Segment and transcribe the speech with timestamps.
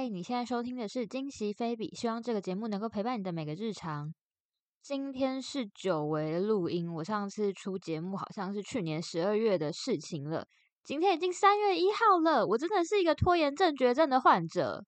[0.00, 4.14] 嗨，你现在收听的是今昔菲比，希望这个节目能够陪伴你的每个日常。
[4.80, 10.48] 今天是久违的录音，我上次出节目好像是去年十二月的事情了，
[10.82, 14.82] 今天已经三月一号了，我真的是一个拖延症绝症的患者。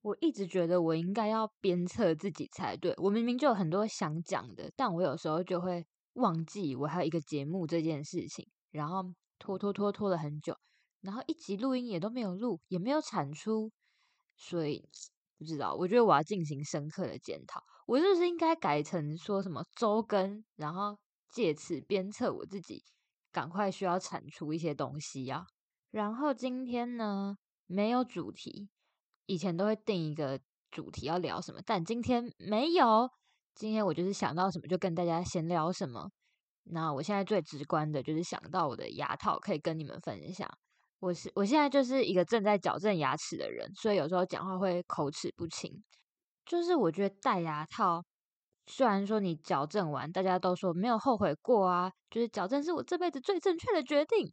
[0.00, 5.84] 我一直觉得我应该要鞭策自己才对，我明明就有很多想讲的，但我有时候就会
[6.14, 9.04] 忘记我还有一个节目这件事情，然后
[9.38, 10.56] 拖拖拖拖了很久，
[11.02, 13.70] 然后一集录音也都没有录，也没有产出。
[14.42, 14.82] 所以
[15.38, 20.98] 不知道，我觉得我要进行深刻的检讨，我是不是应该改成说什么周更，然后
[21.28, 22.82] 借此鞭策我自己，
[23.30, 25.46] 赶快需要产出一些东西呀、啊。
[25.90, 27.36] 然后今天呢，
[27.66, 28.70] 没有主题，
[29.26, 33.10] 以前都会定一个主题要聊什么，但今天没有，
[33.54, 36.10] 今天我就是想到什么就跟大家闲聊什么。
[36.64, 40.48] 那我现在最直观的就是想到我的牙套可以跟你们分享。
[41.00, 45.82] 我是我现在就是一个正在矫正牙齿的人，所以有时候讲话会口齿不清。
[46.44, 48.04] 就是我觉得戴牙套，
[48.66, 54.32] 虽然说你矫正完，大家都说没有后悔过啊，就是矫正是我这辈子最正确的决定。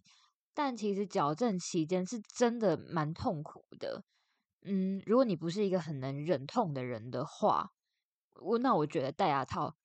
[0.53, 4.03] 但其实矫正期间是真的蛮痛苦的。
[4.63, 7.69] 嗯，如果你不是一个很能忍痛的人的话，
[8.41, 9.75] 我那我觉得戴牙套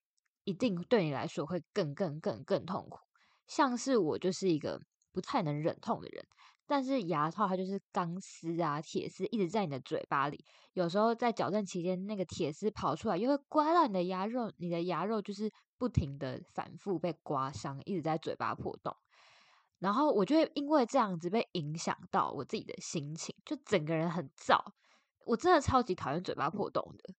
[0.44, 2.98] 一定对你来说会更更更更痛苦。
[3.46, 4.80] 像是我就是一个
[5.12, 6.26] 不太能忍痛的人。
[6.66, 18.96] 但是牙套它就是钢丝啊，铁丝一直在你的嘴巴里，有时候在矫正期间，那个铁丝跑出来，又会刮到你的牙肉，你的牙肉就是不停的反复被刮伤，一直在嘴巴破洞。
[19.80, 24.56] 然后我就会因为这样子被影响到我自己的心情，就整个人很燥。
[25.26, 27.14] 我真的超级讨厌嘴巴破洞的，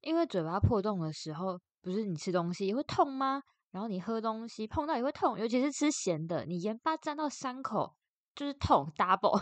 [0.00, 3.42] 因为嘴巴破洞的时候，不是你吃东西也会痛吗？
[3.70, 7.94] 然后你喝东西碰到也会痛，尤其是吃咸的，你盐巴沾到伤口。
[8.34, 9.40] 就是痛 double，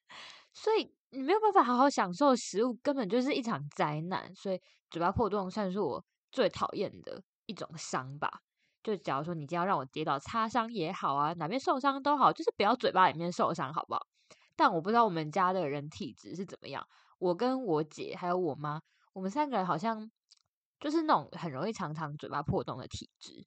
[0.52, 4.34] 所以你没有办法好好享受食物，根本就是一场灾难。
[4.34, 4.60] 所以
[4.90, 8.40] 嘴巴破洞算是我最讨厌的一种伤吧。
[8.82, 14.06] 就假如说你今天要让我跌倒擦伤也好啊，哪边受伤都好，就是不要嘴巴里面受伤，好不好？
[14.56, 16.86] 但我不知道我们家的人体质是怎么样。
[17.18, 18.80] 我跟我姐还有我妈，
[19.12, 20.10] 我们三个人好像
[20.78, 23.46] 就是那种很容易常常嘴巴破洞的体质。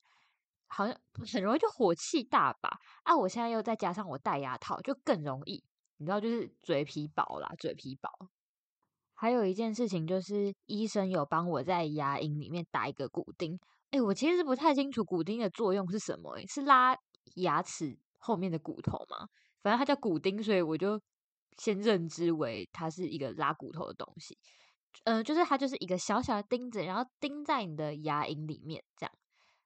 [0.73, 0.97] 好像
[1.31, 2.79] 很容易就火气大吧？
[3.03, 5.63] 啊，我现在又再加上我戴牙套，就更容易。
[5.97, 8.09] 你知道，就是嘴皮薄啦，嘴皮薄。
[9.13, 13.57] 还有一件事情就是，医生有帮我在牙龈里面打一个骨钉。
[13.91, 16.97] 哎，我其实不太清楚骨钉的作用是什么，是拉
[17.35, 19.29] 牙齿后面的骨头吗？
[19.61, 21.00] 反正它叫骨钉，所以我就
[21.57, 24.38] 先认知为它是一个拉骨头的东西。
[25.05, 29.13] 嗯、就是它就是一个小小的钉子，然后钉在你的牙龈里面，这样。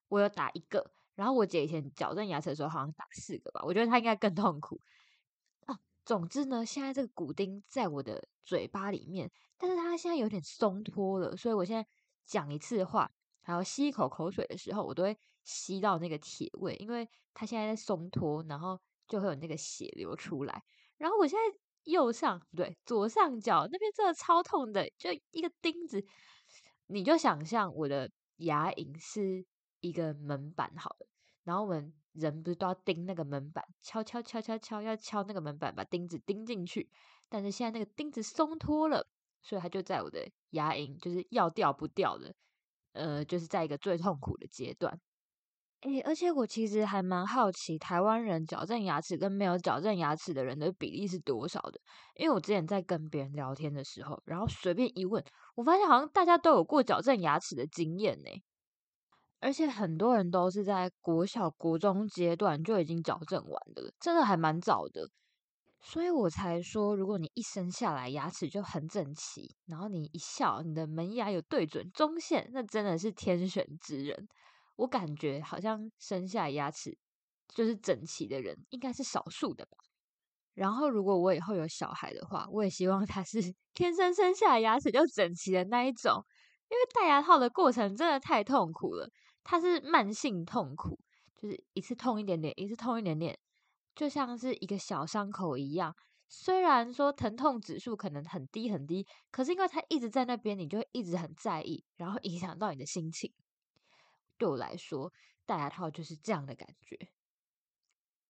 [0.09, 4.79] 我有打一个，然后我姐以前矫正牙齿的时候好像打四个吧，我觉得她应该更痛苦
[5.66, 5.75] 啊。
[6.05, 11.89] 总之呢，现在这个骨钉在我的嘴巴里面，但是它现在有点松脱了，所以我现在
[12.23, 13.11] 讲一次话，
[13.41, 20.63] 还有吸一口口水的时候，我都会吸到那个铁味，因为它现在在松脱，然后就会有那个血流出来。
[20.97, 26.06] 然后我现在右上不对，左上角那边真的超痛的，就一个钉子，
[26.85, 29.45] 你就想象我的牙龈是。
[29.79, 31.07] 一个门板好了，
[31.43, 36.89] 然后我们人不是都要钉那个门板，敲敲敲敲敲，要敲那个门板，把钉子钉进去。
[37.29, 39.07] 但是现在那个钉子松脱了，
[39.41, 42.33] 所以它就在我的牙龈，就是要掉不掉的，
[42.93, 44.99] 呃，就是在一个最痛苦的阶段。
[45.81, 51.79] 诶，而且我其实还蛮好奇，台湾人矫正牙齿跟没有矫正牙齿的人的比例是多少的？
[52.15, 55.23] 因为我之前在跟别人聊天的时候，然后随便一问，
[55.55, 58.29] 我发现好像大家都有过矫正牙齿的经验呢。
[59.40, 65.09] 而且很多人都是在国小、国中阶段就已经矫正完的，真的还蛮早的。
[65.80, 74.28] 所以我才说，如果你一生下来牙齿就很整齐，然后你一笑，你的门牙有对准中线，那真的是天选之人。
[74.75, 76.98] 我感觉好像生下牙齿
[77.54, 79.78] 就是整齐的人，应该是少数的吧。
[80.56, 83.40] 然后，如果我以后有小孩的话，我也希望他是
[83.75, 86.25] 天生生下牙齿就整齐的那一种。
[86.69, 89.10] 因为戴牙套的过程真的太痛苦了，
[89.49, 90.99] 它是慢性痛苦，
[91.33, 93.39] 就是一次痛一点点，一次痛一点点，
[93.95, 95.95] 就像是一个小伤口一样。
[96.27, 103.31] 虽然说疼痛指数可能很低很低，可是因为它一直在那边，你就会一直很在意，然后影响到你的心情。
[104.38, 105.13] 对我来说，
[105.45, 106.97] 戴牙套就是这样的感觉。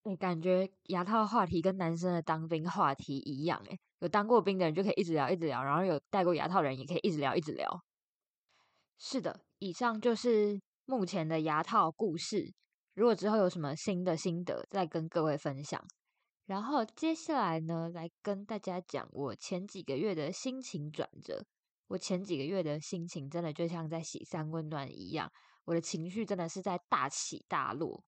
[0.03, 7.81] 你感觉牙套话题跟男生的当兵话题一样，诶，有当过兵的人就可以一直聊一直聊，然后有戴过牙套的人也可以一直聊一直聊。
[8.99, 10.59] 是的，以上就是
[10.89, 12.53] 目前的牙套故事。
[12.93, 15.85] 如果之后有什么新的心得，再跟各位分享。
[16.45, 21.45] 然后接下来呢，来跟大家讲我前几个月的心情转折。
[21.87, 25.29] 我前几个月的心情真的就像在洗三温暖一样，
[25.65, 28.05] 我的情绪真的是在大起大落。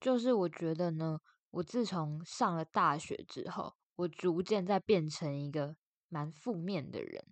[0.00, 1.20] 就是我觉得呢，
[1.50, 5.76] 我自从上了大学之后，我逐渐在变成一个
[6.08, 7.26] 蛮负面的人。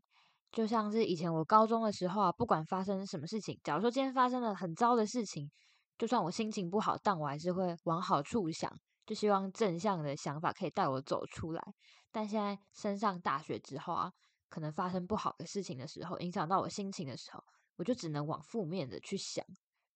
[0.51, 5.51] 就像是以前我高中的时候啊，不管发生什么事情，假如说今天发生了很糟的事情，
[5.99, 8.73] 就算我心情不好，但我还是会往好处想，
[9.07, 11.63] 就希望正向的想法可以带我走出来。
[12.11, 14.11] 但现在升上大学之后啊，
[14.49, 17.45] 可能发生不好的事情的时候，影响到我心情的时候，
[17.77, 19.45] 我就只能往负面的去想，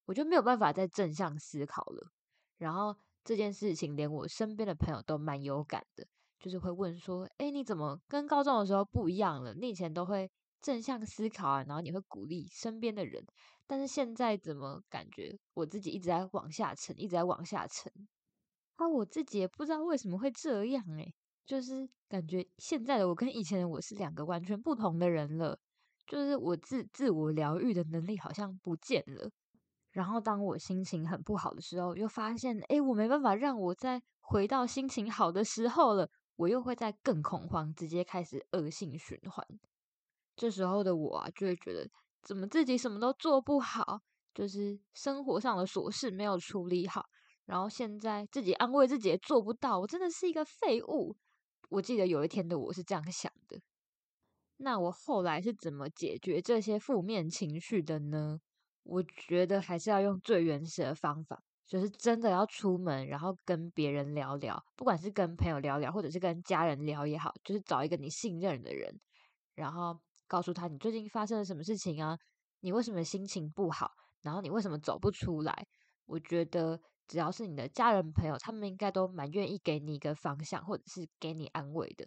[0.05, 2.11] 我就没有办法再正向思考了。
[2.59, 2.95] 然后
[3.25, 6.07] 这件事情连我身边的朋友都蛮有感的，
[6.39, 9.55] 就是会问说：“诶，你怎么跟高中的时候不一样了？
[9.55, 10.31] 你以前都会
[10.63, 13.27] 正向思考啊，然后你会鼓励身边的人，
[13.67, 17.93] 但是现在怎么感觉我自己一直在往下沉，一直在往下沉？
[18.77, 21.13] 啊，我自己也不知道为什么会这样诶。
[21.45, 25.59] 就是感觉现在的我跟以前的我是两个完全不同的人了，
[26.07, 29.29] 就是我自自我疗愈的能力好像不见了。
[29.91, 39.45] 然后当我心情很不好的时候，又发现，诶，我没办法让我再回到心情好的时候了，我又会再更恐慌，直接开始恶性循环。
[40.43, 41.89] 这时候的我啊，就会觉得
[42.21, 44.01] 怎么自己什么都做不好，
[44.35, 47.07] 就是生活上的琐事没有处理好，
[47.45, 51.17] 然后现在自己安慰自己也做不到，我真的是一个废物。
[51.69, 53.61] 我记得有一天的我是这样想的，
[54.57, 58.41] 那我后来是怎么解决这些负面情绪的呢？
[58.83, 68.99] 我觉得还是要用最原始的方法，就是真的要出门，然后跟别人聊聊，不管是跟朋友聊聊，或者是跟家人聊也好，就是找一个你信任的人，
[69.55, 69.97] 然后
[70.33, 72.17] 告诉他你最近发生了什么事情啊，
[72.61, 73.91] 你为什么心情不好，
[74.23, 75.67] 然后你为什么走不出来？
[76.07, 76.81] 我觉得。
[77.09, 82.07] 只要是你的家人朋友，他们应该都蛮愿意给你一个方向，或者是给你安慰的。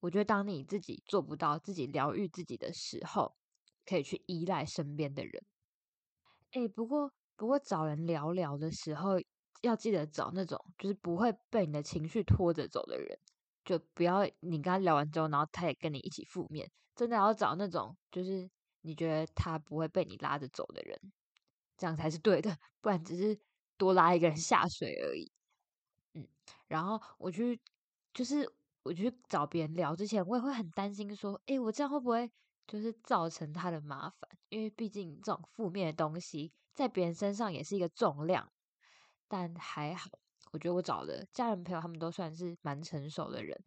[0.00, 3.34] 我觉得当你自己做不到自己疗愈自己的时候，
[3.84, 5.44] 可以去依赖身边的人。
[6.52, 9.20] 诶，不过不过找人聊聊的时候，
[9.60, 13.18] 要记得找那种就是不会被你的情绪拖着走的人，
[13.66, 16.70] 就不要你跟他聊完之后，然后他也跟你一起负面。
[16.94, 18.48] 真的要找那种就是
[18.80, 20.98] 你觉得他不会被你拉着走的人，
[21.76, 23.38] 这样才是对的，不然只是。
[23.78, 25.30] 多拉一个人下水而已，
[26.14, 26.26] 嗯，
[26.66, 27.60] 然后我去，
[28.14, 28.50] 就是
[28.84, 32.30] 我去找别人聊之前，我也会很担心，说，诶，我这样会不会
[32.66, 34.20] 就是造成他的麻烦？
[34.48, 38.50] 因为毕竟这种负面的东西在别人身上也是一个重量。
[39.28, 40.08] 但还好，
[40.52, 43.62] 我觉得我找的家人朋友他们都算是蛮成熟的人，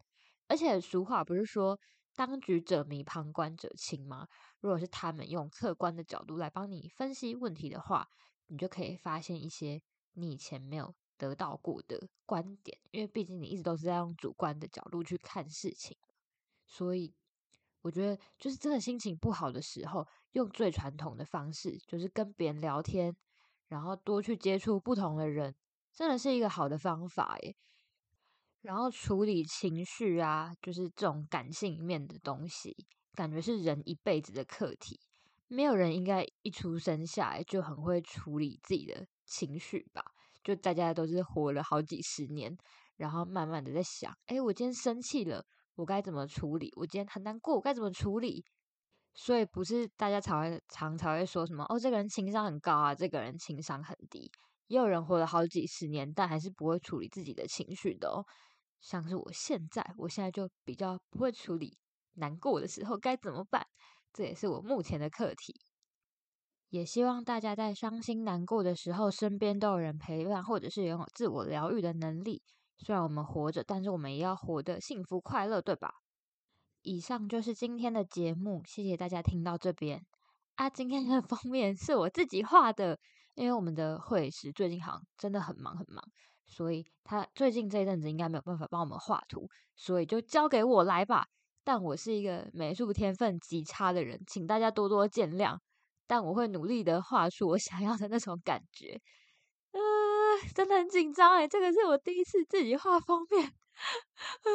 [0.48, 1.78] 而且俗话不是说
[2.14, 4.26] 当局者迷，旁观者清吗？
[4.60, 8.08] 如果是他们用客观的角度来帮你分析问题的话，
[8.46, 9.82] 你就可以发现一些。
[10.14, 15.96] 你以前没有得到过的观点，因为毕竟你一直都是在用主观的角度去看事情，
[16.66, 17.14] 所以
[17.80, 23.16] 我觉得就是真的心情不好的时候，用最传统的方式，就是跟别人聊天，
[23.68, 25.54] 然后多去接触不同的人，
[25.92, 27.54] 真的是一个好的方法耶。
[28.62, 32.76] 然后处理情绪啊，就是这种感性面的东西，
[33.14, 35.00] 感觉是人一辈子的课题，
[35.48, 39.06] 没有人应该一出生下来就很会处理自己的。
[39.30, 40.02] 情绪吧，
[40.42, 42.58] 就大家都是活了好几十年，
[42.96, 45.46] 然后慢慢的在想，诶，我今天生气了，
[45.76, 46.72] 我该怎么处理？
[46.74, 48.44] 我今天很难过，我该怎么处理？
[49.14, 54.28] 所以不是大家才会常常会说什么，哦，这个人情商很高啊，这个人情商很低。
[54.70, 58.24] 也有人活了好几十年，但还是不会处理自己的情绪的哦。
[58.80, 61.76] 像是我现在，我现在就比较不会处理
[62.14, 63.66] 难过的时候该怎么办，
[64.12, 65.60] 这也是我目前的课题。
[66.68, 72.40] 也希望大家在伤心难过的时候，身边都有人陪伴，或者是拥有自我疗愈的能力。
[72.78, 75.94] 虽然我们活着，但是我们也要活得幸福快乐，对吧？
[76.82, 80.06] 以上就是今天的节目，谢谢大家听到这边
[80.54, 80.70] 啊。
[80.70, 83.00] 今天的封面是我自己画的，
[83.34, 86.04] 因为我们的绘师最近好像真的很忙很忙，
[86.46, 91.26] 所以他最近这一阵子应该没有办法帮我们画图，所以就交给我来吧。
[91.62, 95.58] 但我是一个美术天分极差的人，请大家多多见谅。
[96.06, 99.00] 但我会努力的画出我想要的那种感觉，
[99.70, 99.80] 呃，
[100.52, 104.50] 真的很紧张诶，这个是我第一次自己画封面，呃，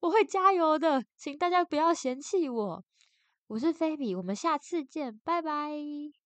[0.00, 2.84] 我会加油的，请大家不要嫌弃我，
[3.48, 6.21] 我是菲比，我们下次见，拜拜。